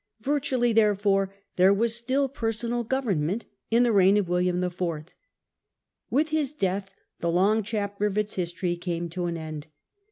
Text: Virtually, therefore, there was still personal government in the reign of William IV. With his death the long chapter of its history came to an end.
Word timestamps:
Virtually, 0.21 0.73
therefore, 0.73 1.31
there 1.57 1.71
was 1.71 1.95
still 1.95 2.27
personal 2.27 2.83
government 2.83 3.45
in 3.69 3.83
the 3.83 3.91
reign 3.91 4.17
of 4.17 4.27
William 4.29 4.63
IV. 4.63 4.81
With 6.09 6.29
his 6.29 6.53
death 6.53 6.89
the 7.19 7.29
long 7.29 7.61
chapter 7.61 8.07
of 8.07 8.17
its 8.17 8.33
history 8.33 8.75
came 8.77 9.09
to 9.09 9.25
an 9.27 9.37
end. 9.37 9.67